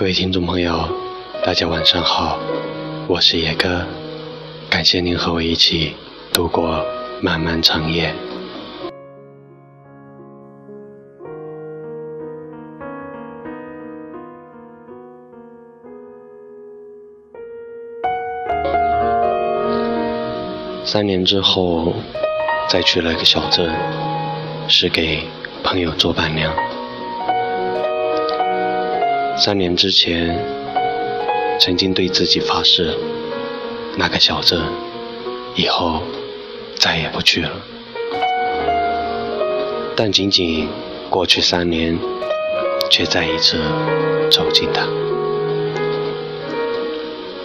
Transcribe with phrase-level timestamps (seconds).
[0.00, 0.88] 各位听众朋友，
[1.44, 2.38] 大家晚上好，
[3.06, 3.84] 我是野哥，
[4.70, 5.94] 感谢您和我一起
[6.32, 6.82] 度过
[7.20, 8.14] 漫漫长夜。
[20.82, 21.92] 三年之后，
[22.70, 23.70] 再去了一个小镇，
[24.66, 25.24] 是给
[25.62, 26.50] 朋友做伴娘。
[29.42, 30.38] 三年之前，
[31.58, 32.94] 曾经对自己发誓，
[33.96, 34.60] 那个小镇
[35.56, 36.02] 以后
[36.74, 37.50] 再也不去了。
[39.96, 40.68] 但仅仅
[41.08, 41.98] 过去三年，
[42.90, 43.56] 却再一次
[44.30, 44.86] 走进它。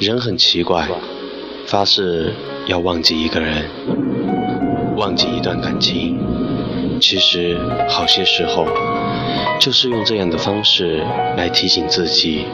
[0.00, 0.88] 人很奇怪，
[1.66, 2.32] 发誓。
[2.66, 3.68] 要忘记一个人，
[4.96, 6.16] 忘记一段感情，
[7.00, 8.64] 其实好些时候
[9.60, 11.04] 就是用这样的方式
[11.36, 12.46] 来提醒自己，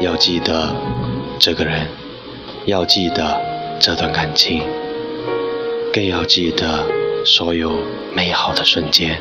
[0.00, 0.74] 要记得
[1.38, 1.86] 这个人，
[2.64, 3.40] 要记得
[3.78, 4.62] 这段感情，
[5.92, 6.84] 更要记得
[7.24, 7.78] 所有
[8.14, 9.20] 美好的瞬间。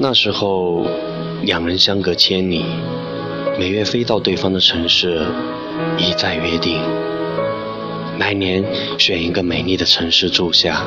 [0.00, 0.86] 那时候，
[1.42, 2.64] 两人相隔千里。
[3.58, 5.26] 每月飞到对方的城市，
[5.96, 6.80] 一再约定。
[8.18, 8.64] 来年
[8.98, 10.84] 选一个美丽的城市住下。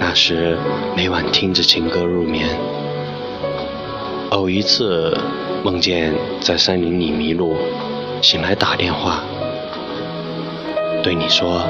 [0.00, 0.58] 那时
[0.96, 2.48] 每晚听着情歌入眠。
[4.30, 5.16] 偶一次
[5.62, 7.56] 梦见在山林里迷路，
[8.20, 9.22] 醒来打电话，
[11.02, 11.62] 对你说：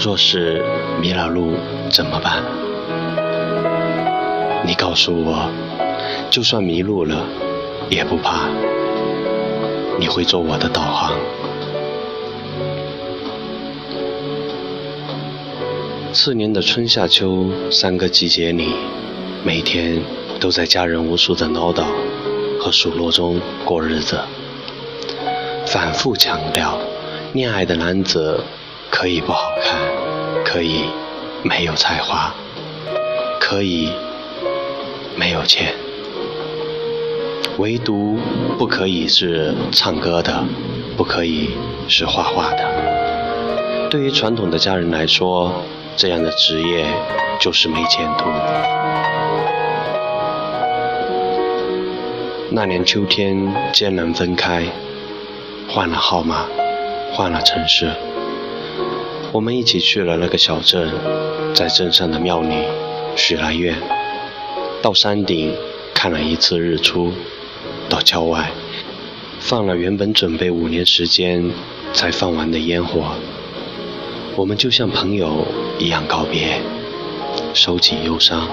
[0.00, 0.64] 若是
[1.00, 1.52] 迷了路
[1.90, 2.42] 怎么办？
[4.64, 5.50] 你告诉我，
[6.30, 7.24] 就算迷路了。
[7.90, 8.50] 也不怕，
[9.98, 11.14] 你会做我的导航。
[16.20, 18.74] 次年的春夏秋三个季节里，
[19.44, 20.02] 每天
[20.40, 21.84] 都在家人无数的唠叨
[22.58, 24.18] 和数落中过日子，
[25.68, 26.76] 反复强调，
[27.34, 28.40] 恋爱的男子
[28.90, 29.78] 可以不好看，
[30.44, 30.86] 可以
[31.44, 32.34] 没有才华，
[33.38, 33.92] 可以
[35.14, 35.72] 没有钱。
[37.58, 38.18] 唯独
[38.58, 40.44] 不可以是唱歌的，
[40.96, 41.50] 不可以
[41.86, 43.88] 是画画的。
[43.88, 45.62] 对于传统的家人来说，
[45.98, 46.86] 这样的职业
[47.40, 48.26] 就是没前途。
[52.52, 54.62] 那年秋天，艰难分开，
[55.68, 56.46] 换了号码，
[57.12, 57.90] 换了城市，
[59.32, 60.88] 我们一起去了那个小镇，
[61.52, 62.54] 在镇上的庙里
[63.16, 63.74] 许了愿，
[64.80, 65.52] 到山顶
[65.92, 67.12] 看了一次日出。
[67.88, 68.52] 到郊外，
[69.40, 71.50] 放了原本准备五年时间
[71.92, 73.14] 才放完的烟火，
[74.38, 75.44] 我们就像朋友
[75.80, 76.62] 一样告别，
[77.54, 78.48] 收起忧伤。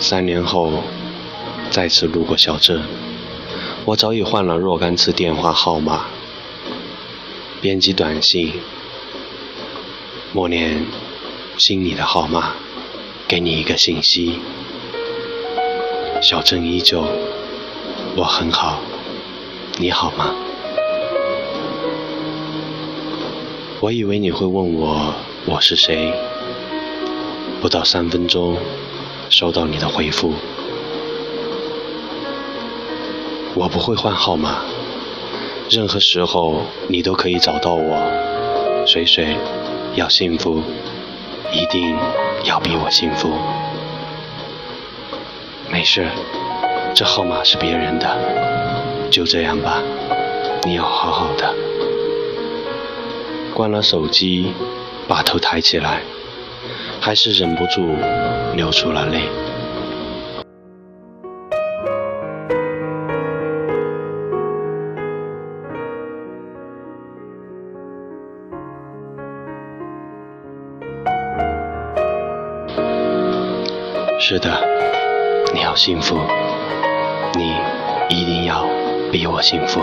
[0.00, 0.82] 三年后，
[1.70, 2.82] 再次路过小镇，
[3.84, 6.06] 我早已换了若干次电话号码，
[7.60, 8.54] 编辑短信，
[10.32, 10.84] 默念
[11.56, 12.54] 心里的号码，
[13.28, 14.40] 给你一个信息。
[16.20, 17.04] 小镇依旧，
[18.16, 18.80] 我很好，
[19.78, 20.34] 你好吗？
[23.78, 25.14] 我以为你会问我
[25.44, 26.10] 我是谁，
[27.60, 28.56] 不到三分钟，
[29.28, 30.32] 收到你的回复。
[33.54, 34.62] 我不会换号码，
[35.68, 38.86] 任何时候你都可以找到我。
[38.86, 39.36] 水水，
[39.94, 40.62] 要幸福，
[41.52, 41.94] 一定
[42.44, 43.30] 要比我幸福。
[45.70, 46.08] 没事，
[46.94, 48.08] 这号码是别人的，
[49.10, 49.82] 就这样吧。
[50.64, 51.54] 你要好好的。
[53.56, 54.52] 关了手机，
[55.08, 56.02] 把头抬起来，
[57.00, 57.96] 还是忍不住
[58.54, 59.22] 流出了泪。
[74.20, 74.50] 是的。
[75.54, 76.18] 你要幸福，
[77.34, 77.54] 你
[78.10, 78.66] 一定要
[79.10, 79.80] 比我幸福。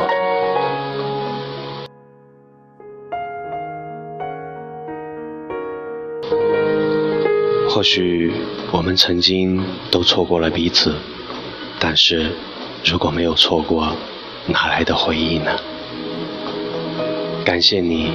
[7.83, 8.31] 或许
[8.71, 10.95] 我们曾经都错过了彼此，
[11.81, 12.31] 但是
[12.85, 13.93] 如果没有错过，
[14.45, 15.51] 哪来的回忆呢？
[17.43, 18.13] 感谢你，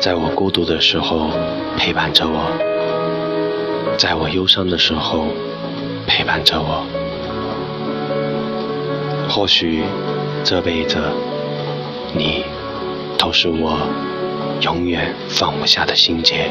[0.00, 1.30] 在我孤独的时候
[1.76, 2.50] 陪伴着我，
[3.96, 5.28] 在我忧伤的时候。
[6.04, 6.84] 陪伴着我，
[9.28, 9.84] 或许
[10.42, 10.98] 这辈子
[12.16, 12.44] 你
[13.16, 13.78] 都是我
[14.62, 16.50] 永远放不下的心结。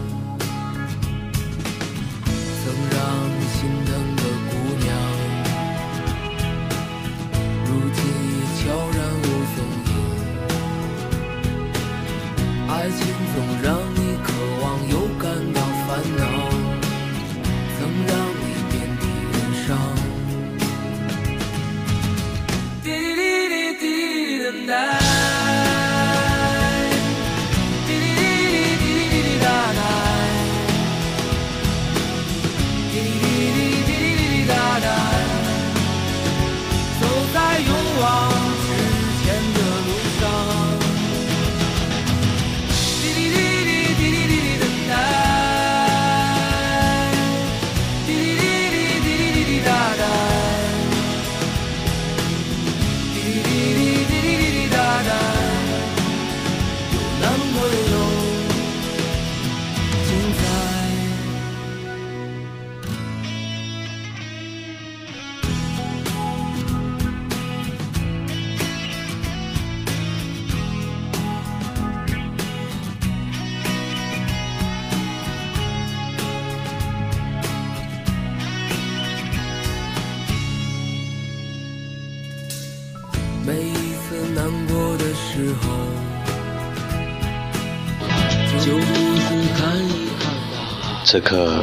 [91.11, 91.61] 此刻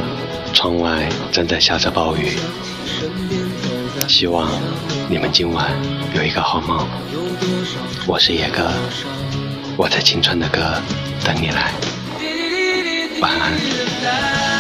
[0.52, 2.36] 窗外正在下着暴雨。
[4.06, 4.46] 希望
[5.08, 5.72] 你们今晚
[6.14, 6.86] 有一个好梦。
[8.06, 8.70] 我是野哥。
[9.74, 10.60] 我在青春的歌
[11.24, 11.72] 等你来。
[13.22, 14.57] 晚安。